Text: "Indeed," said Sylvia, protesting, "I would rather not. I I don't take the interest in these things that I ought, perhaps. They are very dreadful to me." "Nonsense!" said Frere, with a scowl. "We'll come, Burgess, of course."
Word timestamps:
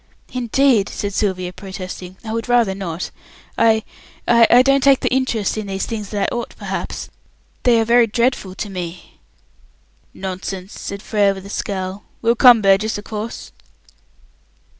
"Indeed," 0.33 0.89
said 0.89 1.13
Sylvia, 1.13 1.53
protesting, 1.53 2.17
"I 2.23 2.33
would 2.33 2.49
rather 2.49 2.73
not. 2.73 3.11
I 3.55 3.83
I 4.27 4.63
don't 4.63 4.81
take 4.81 5.01
the 5.01 5.13
interest 5.13 5.59
in 5.59 5.67
these 5.67 5.85
things 5.85 6.09
that 6.09 6.23
I 6.23 6.35
ought, 6.35 6.55
perhaps. 6.57 7.09
They 7.61 7.79
are 7.79 7.85
very 7.85 8.07
dreadful 8.07 8.55
to 8.55 8.69
me." 8.71 9.19
"Nonsense!" 10.11 10.73
said 10.73 11.03
Frere, 11.03 11.35
with 11.35 11.45
a 11.45 11.49
scowl. 11.51 12.03
"We'll 12.23 12.33
come, 12.33 12.63
Burgess, 12.63 12.97
of 12.97 13.03
course." 13.03 13.51